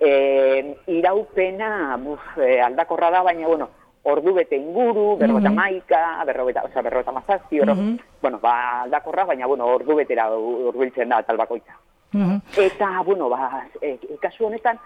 eh, 0.01 0.77
iraupena 0.87 1.97
buf, 1.97 2.21
eh, 2.39 2.61
aldakorra 2.61 3.11
da, 3.11 3.23
baina, 3.23 3.47
bueno, 3.47 3.71
ordu 4.05 4.35
bete 4.35 4.57
inguru, 4.57 5.17
berrota 5.17 5.51
maika, 5.51 6.23
berrota, 6.27 6.63
oza, 6.65 6.83
berrota 6.83 7.13
mazazpi, 7.13 7.59
berro, 7.61 7.75
bueno, 8.21 8.39
ba, 8.39 8.83
aldakorra, 8.83 9.25
baina, 9.25 9.47
bueno, 9.47 9.67
ordu 9.67 9.97
betera 9.97 10.29
urbiltzen 10.37 11.09
da 11.09 11.19
atal 11.19 11.37
bakoitza. 11.41 11.73
Mhm. 12.13 12.41
Eta, 12.57 13.03
bueno, 13.05 13.29
ba, 13.29 13.65
e, 13.81 13.99
kasu 14.21 14.47
honetan, 14.47 14.79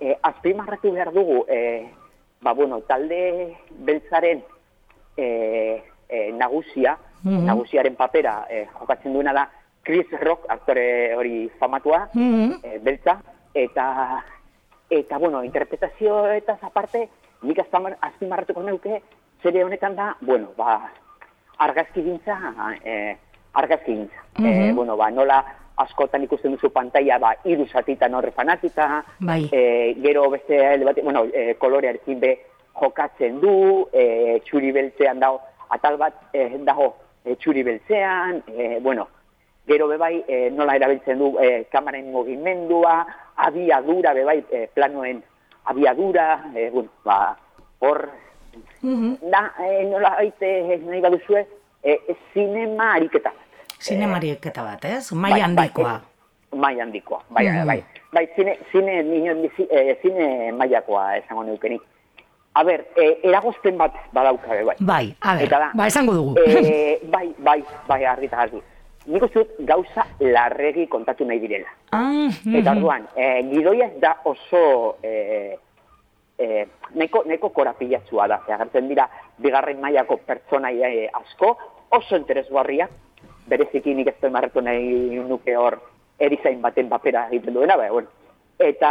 e, 0.00 0.16
azpimarratu 0.22 0.90
behar 0.92 1.12
dugu, 1.12 1.44
e, 1.48 1.86
ba, 2.40 2.54
bueno, 2.54 2.80
talde 2.80 3.56
beltzaren 3.70 4.42
e, 5.16 5.82
e, 6.08 6.32
nagusia, 6.32 6.96
nagusiaren 7.24 7.94
papera 7.94 8.46
e, 8.50 8.66
jokatzen 8.80 9.12
duena 9.12 9.32
da 9.32 9.50
Chris 9.82 10.06
Rock, 10.20 10.46
aktore 10.48 11.14
hori 11.14 11.48
famatua, 11.58 12.08
Mhm. 12.14 12.60
e, 12.62 12.78
beltza, 12.78 13.20
eta, 13.54 14.24
eta, 14.88 15.18
bueno, 15.18 15.44
interpretazioetaz 15.44 16.62
aparte, 16.64 17.08
nik 17.42 17.58
azpimarratuko 17.58 18.62
neuke, 18.62 19.02
zere 19.42 19.64
honetan 19.64 19.96
da, 19.96 20.16
bueno, 20.20 20.48
ba, 20.56 20.90
argazki 21.58 22.02
gintza, 22.02 22.38
eh, 22.84 23.16
argazki 23.54 23.92
gintza. 23.94 24.20
Eh, 24.44 24.72
bueno, 24.74 24.96
ba, 24.96 25.10
nola 25.10 25.44
askotan 25.76 26.22
ikusten 26.22 26.52
duzu 26.52 26.70
pantalla, 26.70 27.18
ba, 27.18 27.34
iru 27.44 27.66
zatitan 27.66 28.14
horre 28.14 28.30
fanatuta, 28.30 29.04
Bai. 29.20 29.48
eh, 29.52 29.94
gero 30.02 30.28
beste, 30.30 30.58
bate- 30.84 31.02
bueno, 31.02 31.24
eh, 31.32 31.54
kolorearekin 31.58 32.20
be 32.20 32.38
jokatzen 32.74 33.40
du, 33.40 33.88
eh, 33.92 34.40
txuri 34.44 34.72
beltzean 34.72 35.18
dago, 35.20 35.40
atal 35.70 35.96
bat 35.96 36.14
eh, 36.32 36.56
dago 36.64 36.94
eh, 37.24 37.36
txuri 37.36 37.62
beltzean, 37.62 38.42
eh, 38.46 38.78
bueno, 38.80 39.08
gero 39.66 39.88
bebai 39.88 40.24
eh, 40.28 40.50
nola 40.50 40.76
erabiltzen 40.76 41.18
du 41.18 41.36
eh, 41.40 41.66
kamararen 41.70 42.10
mugimendua, 42.12 43.06
abiadura 43.36 44.12
bebai 44.14 44.44
eh, 44.50 44.68
planoen 44.74 45.22
abiadura, 45.64 46.44
eh, 46.54 46.70
bueno, 46.72 46.88
ba, 47.04 47.36
hor, 47.80 48.08
da, 48.82 49.52
eh, 49.64 49.84
nola 49.90 50.10
baite 50.16 50.78
nahi 50.86 51.00
baduzue, 51.00 51.46
eh, 51.82 51.98
zinema 52.34 52.92
ariketa 52.94 53.30
bat. 53.30 53.38
Zinemarieketa 53.82 54.62
bat, 54.62 54.84
ez? 54.84 55.10
Bai, 55.12 55.30
Mai 55.30 55.40
handikoa. 55.40 56.00
Bai, 56.52 56.60
mai 56.60 56.80
handikoa, 56.80 57.22
bai, 57.30 57.46
Mhm. 57.48 57.66
bai. 57.66 57.84
Bai, 58.12 58.28
zine, 58.36 58.58
zine, 58.72 59.02
bizi- 59.34 59.68
eh, 59.70 59.96
zine 60.02 60.52
mailakoa 60.52 61.16
esango 61.16 61.44
neukenik. 61.44 61.82
A 62.54 62.62
ber, 62.64 62.84
eh, 62.96 63.18
eragozpen 63.24 63.78
bat 63.78 63.92
badaukabe, 64.12 64.64
bai. 64.64 64.76
Bai, 64.80 65.16
a 65.20 65.34
ber, 65.34 65.44
Eta 65.44 65.58
da, 65.58 65.70
ba, 65.74 65.86
esango 65.86 66.12
dugu. 66.12 66.34
Eh, 66.46 67.00
bai, 67.08 67.34
bai, 67.38 67.64
bai, 67.88 68.04
argi 68.04 68.26
eta. 68.26 68.46
Nik 69.06 69.24
uste 69.26 69.42
dut 69.42 69.66
gauza 69.66 70.04
larregi 70.20 70.86
kontatu 70.86 71.26
nahi 71.26 71.40
direla. 71.42 71.70
Ah, 71.90 72.30
Eta 72.30 72.74
mhm. 72.74 72.78
orduan, 72.78 73.06
eh, 73.16 73.42
gidoia 73.50 73.88
ez 73.88 74.00
da 74.00 74.14
oso 74.24 74.96
eh, 75.02 75.56
eh, 76.38 76.66
neko, 76.94 77.24
neko 77.26 77.50
korapilatzua 77.50 78.28
da. 78.28 78.40
Ze 78.46 78.54
agertzen 78.54 78.88
dira 78.88 79.08
bigarren 79.38 79.80
mailako 79.80 80.20
pertsonaia 80.26 80.88
eh, 80.88 81.08
asko, 81.12 81.56
oso 81.90 82.16
interesgarria, 82.16 82.88
bereziki 83.46 83.94
nik 83.94 84.12
ez 84.12 84.30
marretu 84.30 84.62
nahi 84.62 85.18
nuke 85.26 85.56
hor 85.56 85.80
erizain 86.18 86.60
baten 86.62 86.88
papera 86.88 87.26
egiten 87.30 87.54
duena, 87.54 87.76
bai, 87.76 87.90
bueno. 87.90 88.08
Eta, 88.58 88.90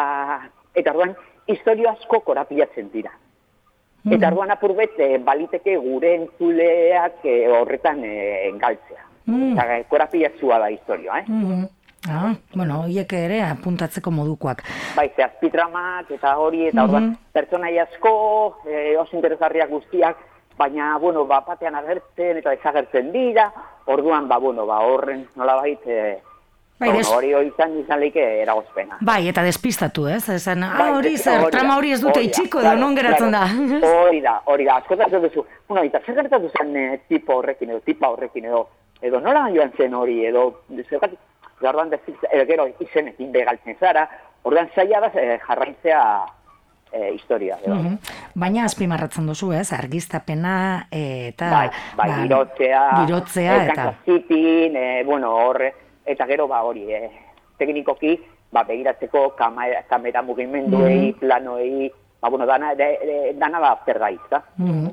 eta 0.75 0.91
orduan, 0.91 1.15
historio 1.47 1.89
asko 1.89 2.19
korapilatzen 2.27 2.89
dira. 2.91 3.13
Eta 4.09 4.31
orduan 4.31 4.49
apurbet, 4.49 4.97
eh, 4.97 5.19
baliteke 5.21 5.75
gure 5.77 6.15
entzuleak 6.15 7.21
eh, 7.23 7.47
horretan 7.53 8.01
eh, 8.03 8.49
galtzea. 8.57 9.10
Mm. 9.25 9.53
Eta 9.53 9.77
eh, 9.77 9.85
korapilatzua 9.89 10.59
da 10.59 10.69
historioa, 10.71 11.19
eh? 11.19 11.25
Mhm. 11.27 11.67
Ah, 12.09 12.33
bueno, 12.55 12.79
hoiek 12.81 13.11
ere 13.13 13.43
apuntatzeko 13.45 14.09
modukoak. 14.11 14.63
bai, 14.95 15.11
ze 15.15 15.21
azpitramak 15.23 16.09
eta 16.09 16.31
hori, 16.37 16.65
eta 16.67 16.83
orduan, 16.83 17.11
pertsonai 17.31 17.77
asko, 17.77 18.57
e, 18.65 18.97
oso 18.97 19.15
interesgarriak 19.15 19.69
guztiak, 19.69 20.17
baina, 20.57 20.97
bueno, 20.97 21.27
ba, 21.27 21.43
batean 21.45 21.75
agertzen 21.75 22.37
eta 22.37 22.49
desagertzen 22.49 23.11
dira, 23.11 23.51
orduan, 23.85 24.27
ba, 24.27 24.39
bueno, 24.39 24.65
ba, 24.65 24.79
horren 24.79 25.27
nolabait, 25.35 25.79
e, 25.85 26.17
Bai, 26.79 26.89
ba, 26.89 26.97
des- 26.97 27.11
hori 27.13 27.33
hori 27.37 27.47
izan 27.53 27.77
izan 27.77 27.99
leike 27.99 28.41
eragozpena. 28.41 28.97
Bai, 29.01 29.27
eta 29.29 29.43
despistatu, 29.43 30.07
ez? 30.07 30.27
Esan, 30.29 30.63
ah, 30.63 30.73
Bai, 30.79 30.91
hori 30.97 31.15
zer, 31.17 31.51
trama 31.51 31.77
hori 31.77 31.91
ez 31.91 32.01
dute 32.01 32.23
itxiko 32.23 32.61
edo 32.61 32.73
non 32.81 32.95
geratzen 32.95 33.29
da. 33.31 33.45
Hori 34.01 34.21
da, 34.21 34.41
hori 34.45 34.65
da, 34.65 34.77
askotan 34.81 35.11
duzu, 35.21 35.45
bueno, 35.67 35.83
eta 35.83 36.01
zer 36.03 36.15
gertatu 36.15 36.49
zen 36.57 36.75
e, 36.75 36.97
tipo 37.07 37.35
horrekin 37.37 37.69
edo, 37.69 37.79
tipa 37.85 38.09
horrekin 38.09 38.45
edo, 38.45 38.67
edo 39.01 39.19
nola 39.19 39.47
joan 39.53 39.71
zen 39.77 39.93
hori, 39.93 40.25
edo, 40.25 40.61
zergatik, 40.89 41.19
orduan 41.61 41.89
dezik, 41.89 42.17
edo 42.31 42.45
gero 42.49 42.67
izenekin 42.79 43.31
begaltzen 43.33 43.77
zara, 43.79 44.07
orduan 44.43 44.69
zaila 44.75 45.01
da 45.05 45.11
e, 45.13 45.37
jarraitzea 45.45 46.01
e, 46.91 47.13
historia, 47.13 47.57
edo. 47.63 47.75
Mhm. 47.75 47.97
Baina 48.41 48.65
azpimarratzen 48.65 49.27
duzu, 49.27 49.51
ez? 49.57 49.71
Argiztapena 49.73 50.87
eh, 50.91 51.31
eta 51.31 51.49
bai, 51.51 51.67
bai, 51.97 52.09
ba, 52.09 52.19
girotzea, 52.23 52.83
girotzea 53.05 53.55
eh, 53.55 53.69
eta 53.71 53.87
Cityn, 54.05 54.75
eh, 54.75 55.03
bueno, 55.05 55.33
horre, 55.45 55.73
eta 56.05 56.27
gero, 56.29 56.47
ba, 56.47 56.63
hori, 56.67 56.87
eh, 56.93 57.09
teknikoki, 57.57 58.17
ba, 58.51 58.63
begiratzeko 58.67 59.31
kamera, 59.37 59.83
kamera 59.89 60.21
mugimenduei, 60.21 61.13
planoei, 61.19 61.91
ba, 62.21 62.29
bueno, 62.29 62.45
dana, 62.45 62.75
de, 62.75 62.83
de, 62.83 63.33
dana 63.35 63.59
da 63.59 63.71
aztergai, 63.73 64.17
da? 64.29 64.43
Mhm. 64.57 64.91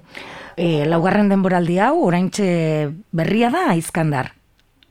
Eh, 0.57 0.87
laugarren 0.87 1.29
denboraldi 1.29 1.79
hau 1.79 2.01
oraintxe 2.07 2.89
berria 3.13 3.51
da 3.51 3.69
aizkandar. 3.71 4.33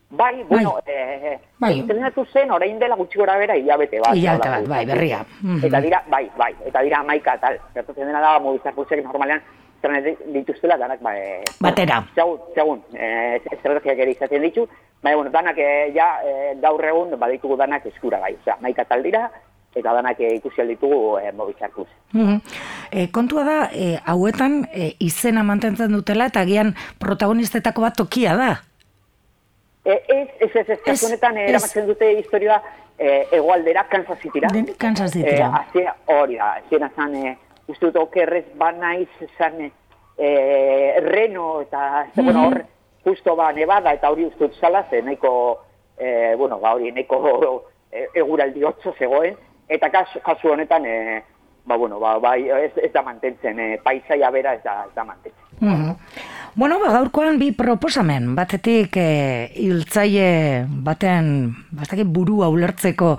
Bai, 0.10 0.44
bueno, 0.48 0.78
eh, 0.86 1.38
Bai. 1.60 1.80
estrenatu 1.82 2.24
zen 2.32 2.52
orain 2.52 2.80
dela 2.80 2.96
gutxi 2.96 3.18
gora 3.20 3.36
bera 3.38 3.58
hilabete 3.58 4.00
bat. 4.00 4.16
Hilabete 4.16 4.50
bat, 4.50 4.68
bai, 4.68 4.86
berria. 4.86 5.26
Mhm. 5.42 5.66
Eta 5.66 5.82
dira, 5.82 6.04
bai, 6.08 6.30
bai, 6.38 6.54
eta 6.66 6.82
dira 6.82 7.00
amaika 7.00 7.38
tal. 7.42 7.58
Gertatzen 7.74 8.08
dena 8.08 8.22
da, 8.22 8.40
Movistar 8.40 8.74
Plusek 8.74 9.04
normalean 9.04 9.42
estrenatzen 9.76 10.32
dituztela 10.34 10.78
danak, 10.78 11.02
ba, 11.02 11.18
eh, 11.18 11.44
Batera. 11.60 12.04
Segun, 12.16 12.40
segun, 12.56 12.84
eh, 12.94 13.42
estrategiak 13.52 14.00
ere 14.00 14.12
izaten 14.12 14.42
ditu, 14.42 14.68
baina, 15.02 15.18
bueno, 15.18 15.32
danak 15.32 15.58
eh, 15.58 15.92
ja 15.94 16.22
eh, 16.24 16.56
gaur 16.62 16.86
egun 16.86 17.20
baditugu 17.20 17.58
danak 17.58 17.86
eskura 17.86 18.20
gai, 18.20 18.36
osea, 18.40 18.58
maika 18.62 18.86
tal 18.86 19.04
dira, 19.04 19.30
eta 19.78 19.94
danak 19.94 20.20
eh, 20.20 20.36
ikusi 20.36 20.62
ahal 20.62 20.70
ditugu 20.74 21.18
eh, 21.20 21.32
Movistar 21.34 21.70
Plus. 21.72 21.88
Mhm. 22.14 22.42
E, 22.92 23.08
kontua 23.12 23.44
da, 23.44 23.58
e, 23.74 24.00
hauetan 24.06 24.68
e, 24.74 24.94
izena 25.00 25.44
mantentzen 25.44 25.92
dutela 25.92 26.26
eta 26.32 26.42
agian 26.42 26.74
protagonistetako 27.00 27.82
bat 27.82 27.96
tokia 27.98 28.36
da. 28.36 28.52
E, 29.86 29.94
ez, 30.08 30.28
ez, 30.56 30.70
ez, 30.70 30.80
ez, 30.86 31.04
honetan, 31.04 31.38
eh, 31.38 31.44
ez. 31.46 31.50
eramatzen 31.50 31.88
dute 31.88 32.12
historia 32.20 32.62
eh, 33.00 33.28
egoaldera, 33.32 33.86
Kansas 33.90 34.20
Cityra. 34.20 34.50
Den- 34.52 34.74
Kansas 34.78 35.12
Cityra. 35.12 35.48
Eh, 35.48 35.60
azia, 35.62 35.96
hori 36.08 36.36
da, 36.36 36.56
ziena 36.70 36.90
zan, 36.96 37.16
eh, 37.16 37.38
uste 37.68 37.86
dut 37.86 37.96
okerrez 38.02 38.46
banaiz 38.58 39.08
zan, 39.38 39.72
eh, 40.18 41.00
Reno 41.04 41.62
eta, 41.62 42.06
mm 42.16 42.20
Mhm. 42.22 42.26
bueno, 42.26 42.48
hor, 42.48 42.66
justo 43.06 43.36
ba, 43.36 43.52
Nevada 43.54 43.94
eta 43.94 44.10
hori 44.10 44.26
uste 44.26 44.48
dut 44.48 44.56
zala, 44.60 44.84
ze 44.90 45.02
nahiko, 45.02 45.62
eh, 45.98 46.34
bueno, 46.38 46.60
ba, 46.60 46.74
hori, 46.74 46.92
nahiko 46.92 47.64
eh, 47.92 48.08
eguraldi 48.16 48.64
hotzo 48.64 48.94
zegoen, 49.00 49.38
eta 49.70 49.90
kasu, 49.90 50.20
kasu 50.26 50.50
honetan, 50.54 50.86
eh, 50.86 51.24
ba, 51.66 51.76
bueno, 51.76 52.00
ba, 52.00 52.18
bai, 52.20 52.48
ez, 52.50 52.72
ez 52.78 52.94
da 52.94 53.02
mantentzen, 53.04 53.60
eh, 53.60 53.80
paisaia 53.84 54.30
bera 54.32 54.54
ez 54.56 54.64
da, 54.64 54.86
ez 54.88 54.96
da 54.96 55.04
mantentzen. 55.04 55.44
Mhm. 55.60 55.96
Bueno, 56.58 56.80
ba, 56.80 56.90
gaurkoan 56.90 57.38
bi 57.38 57.52
proposamen, 57.54 58.32
batetik 58.34 58.96
e, 58.98 59.52
hiltzaile 59.62 60.66
baten, 60.68 61.28
bastakit 61.70 62.08
burua 62.10 62.48
ulertzeko 62.50 63.12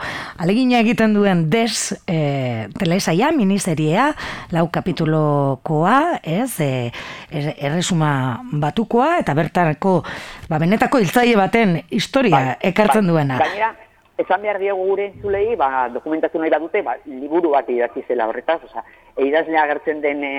alegina 0.42 0.80
egiten 0.82 1.14
duen 1.14 1.44
des 1.50 1.92
e, 2.10 2.66
telesaia, 2.78 3.30
miniseriea, 3.30 4.08
lau 4.50 4.64
kapitulokoa, 4.74 6.18
ez, 6.22 6.58
e, 6.60 6.90
er- 7.30 7.54
erresuma 7.58 8.40
batukoa, 8.50 9.18
eta 9.22 9.34
bertarako, 9.38 10.02
ba, 10.48 10.58
benetako 10.58 10.98
hiltzaile 10.98 11.36
baten 11.38 11.82
historia 11.90 12.56
ekartzen 12.60 13.06
bai. 13.06 13.12
duena. 13.12 13.38
Gainera, 13.38 13.74
esan 14.18 14.42
behar 14.42 14.58
diegu 14.58 14.84
gure 14.90 15.06
entzulei, 15.08 15.54
ba, 15.56 15.88
dokumentatu 15.94 16.40
nahi 16.42 16.50
badute, 16.50 16.82
ba, 16.82 16.96
liburu 17.06 17.52
bat 17.54 17.68
idatzi 17.70 18.02
zela 18.08 18.26
horretaz, 18.28 18.58
osea, 18.66 18.82
idazlea 19.22 19.62
agertzen 19.62 20.02
den 20.02 20.24
e, 20.26 20.34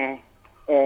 e, 0.67 0.79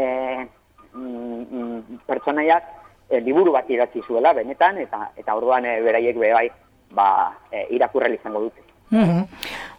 mm, 0.94 2.04
pertsonaiak 2.08 2.70
e, 3.10 3.20
liburu 3.20 3.56
bat 3.58 3.70
idatzi 3.70 4.04
zuela, 4.06 4.36
benetan, 4.38 4.78
eta 4.86 5.10
eta 5.18 5.36
orduan 5.40 5.66
e, 5.66 5.80
beraiek 5.82 6.20
be 6.22 6.34
bai, 6.38 6.48
ba, 6.94 7.08
e, 7.52 7.66
irakurrel 7.80 8.20
izango 8.20 8.46
dute. 8.46 8.63
Mhm. 8.94 9.28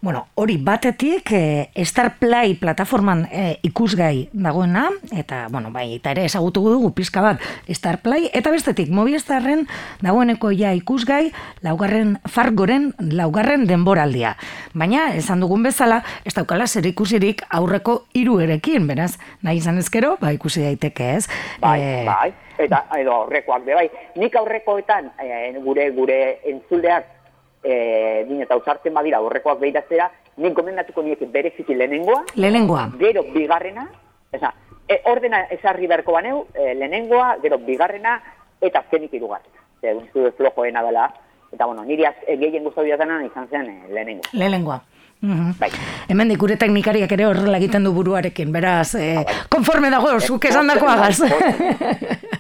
Bueno, 0.03 0.27
hori 0.35 0.59
batetik 0.59 1.31
e, 1.33 1.71
Star 1.77 2.19
Play 2.19 2.57
plataforman 2.61 3.25
e, 3.33 3.59
ikusgai 3.63 4.29
dagoena, 4.33 4.91
eta, 5.17 5.47
bueno, 5.49 5.71
bai, 5.73 5.95
eta 5.95 6.11
ere 6.13 6.27
ezagutu 6.29 6.61
dugu 6.61 6.91
pizka 6.93 7.23
bat 7.25 7.41
Star 7.73 8.03
Play, 8.03 8.29
eta 8.35 8.51
bestetik 8.53 8.91
Movistarren 8.93 9.65
dagoeneko 10.03 10.51
ja 10.53 10.75
ikusgai 10.77 11.31
laugarren 11.63 12.19
fargoren 12.29 12.91
laugarren 12.99 13.65
denboraldia. 13.71 14.35
Baina, 14.75 15.15
esan 15.17 15.41
dugun 15.41 15.63
bezala, 15.63 16.03
ez 16.27 16.35
daukala 16.35 16.67
zer 16.67 16.85
ikusirik 16.91 17.47
aurreko 17.49 18.03
hiru 18.13 18.41
erekin, 18.45 18.91
beraz, 18.91 19.15
nahi 19.41 19.63
izan 19.63 19.79
ezkero, 19.79 20.19
ba, 20.21 20.35
ikusi 20.37 20.67
daiteke 20.67 21.15
ez. 21.15 21.29
Bai, 21.63 21.81
Eh, 21.81 22.05
bai, 22.05 22.33
eta 22.59 22.85
edo 22.99 23.13
aurrekoak 23.23 23.65
be 23.65 23.75
bai. 23.75 23.89
Nik 24.17 24.37
aurrekoetan 24.37 25.13
e, 25.23 25.53
gure 25.65 25.91
gure 25.97 26.41
entzuleak 26.45 27.24
e, 27.65 28.25
din 28.29 28.43
eta 28.43 28.55
ausartzen 28.55 28.95
badira 28.95 29.19
aurrekoak 29.19 29.59
behiratzera, 29.61 30.11
nik 30.37 30.55
gomendatuko 30.55 31.03
nieke 31.03 31.27
bereziki 31.27 31.75
lehenengoa, 31.75 32.25
Lehenengoa. 32.37 32.91
gero 32.99 33.25
bigarrena, 33.35 33.89
eza, 34.33 34.53
e, 34.89 35.01
ordena 35.11 35.45
esarri 35.51 35.87
beharko 35.87 36.13
baneu, 36.13 36.47
e, 36.55 36.75
lehenengoa, 36.75 37.39
gero 37.43 37.59
bigarrena, 37.59 38.21
eta 38.61 38.81
azkenik 38.81 39.13
irugarrena. 39.15 39.61
Ze, 39.81 39.95
dut 39.95 40.37
flojoena 40.37 40.83
dela, 40.83 41.13
eta 41.53 41.67
bueno, 41.67 41.85
niri 41.85 42.05
az, 42.05 42.17
e, 42.27 42.37
gehien 42.37 42.65
guztu 42.65 42.83
didazena 42.83 43.23
izan 43.25 43.49
zen 43.49 43.71
e, 43.71 43.93
lehenengoa. 43.93 44.31
Lehenengoa. 44.33 44.83
Mhm. 45.25 45.53
Bai. 45.59 45.71
Hemen 46.09 46.35
gure 46.37 46.57
teknikariak 46.61 47.13
ere 47.13 47.25
horrela 47.25 47.57
egiten 47.57 47.85
du 47.85 47.93
buruarekin, 47.97 48.51
beraz, 48.53 48.95
eh, 48.97 49.25
konforme 49.49 49.89
dago, 49.91 50.21
zuk 50.21 50.45
esan 50.45 50.67
dakoagaz. 50.67 51.23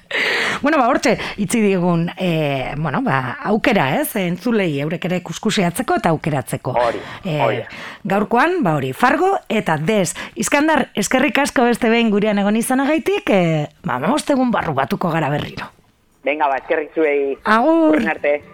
bueno, 0.62 0.78
ba, 0.78 0.88
hortxe, 0.88 1.16
itzi 1.36 1.60
digun, 1.60 2.08
eh, 2.16 2.74
bueno, 2.76 3.02
ba, 3.02 3.38
aukera, 3.50 4.00
ez, 4.00 4.14
entzulei 4.20 4.80
eurek 4.80 5.04
ere 5.10 5.20
kuskuseatzeko 5.22 5.98
eta 6.00 6.14
aukeratzeko. 6.14 6.76
Hori, 6.78 7.02
hori. 7.24 7.62
gaurkoan, 8.04 8.62
ba 8.62 8.76
hori, 8.76 8.92
Fargo 8.92 9.34
eta 9.48 9.76
Des. 9.78 10.14
Iskandar, 10.34 10.88
eskerrik 10.94 11.38
asko 11.38 11.64
beste 11.64 11.90
behin 11.90 12.10
gurean 12.10 12.38
egon 12.38 12.56
izanagaitik, 12.56 13.30
eh, 13.30 13.66
ba, 13.82 14.00
egun 14.28 14.50
barru 14.50 14.74
batuko 14.74 15.10
gara 15.10 15.30
berriro. 15.30 15.70
Venga, 16.24 16.48
ba, 16.48 16.56
eskerrik 16.56 16.94
zuei. 16.94 17.36
Agur! 17.44 18.00
Arte. 18.08 18.44